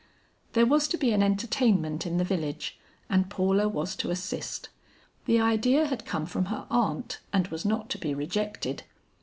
There 0.53 0.65
was 0.65 0.87
to 0.87 0.97
be 0.97 1.11
an 1.11 1.21
entertainment 1.21 2.07
in 2.07 2.17
the 2.17 2.23
village 2.23 2.79
and 3.07 3.29
Paula 3.29 3.69
was 3.69 3.95
to 3.97 4.09
assist. 4.09 4.69
The 5.27 5.39
idea 5.39 5.85
had 5.85 6.07
come 6.07 6.25
from 6.25 6.45
her 6.45 6.65
aunt 6.71 7.19
and 7.31 7.45
was 7.49 7.65
not 7.65 7.91
to 7.91 7.99
be 7.99 8.15
rejected. 8.15 8.81